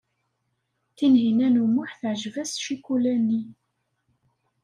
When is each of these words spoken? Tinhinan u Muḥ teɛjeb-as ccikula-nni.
Tinhinan 0.95 1.55
u 1.63 1.65
Muḥ 1.75 1.91
teɛjeb-as 1.99 2.51
ccikula-nni. 2.61 3.41